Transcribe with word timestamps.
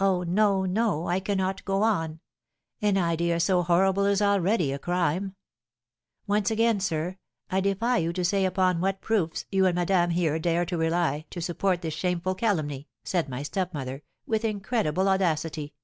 Oh, 0.00 0.24
no, 0.24 0.64
no! 0.64 1.06
I 1.06 1.20
cannot 1.20 1.64
go 1.64 1.84
on! 1.84 2.18
An 2.82 2.98
idea 2.98 3.38
so 3.38 3.62
horrible 3.62 4.04
is 4.06 4.20
already 4.20 4.72
a 4.72 4.78
crime! 4.80 5.36
Once 6.26 6.50
again, 6.50 6.80
sir, 6.80 7.16
I 7.48 7.60
defy 7.60 7.98
you 7.98 8.12
to 8.14 8.24
say 8.24 8.44
upon 8.44 8.80
what 8.80 9.00
proofs 9.00 9.44
you 9.52 9.66
and 9.66 9.76
madame 9.76 10.10
here 10.10 10.40
dare 10.40 10.66
rely 10.72 11.26
to 11.30 11.40
support 11.40 11.80
this 11.80 11.94
shameful 11.94 12.34
calumny!' 12.34 12.88
said 13.04 13.28
my 13.28 13.44
stepmother, 13.44 14.02
with 14.26 14.44
incredible 14.44 15.08
audacity. 15.08 15.74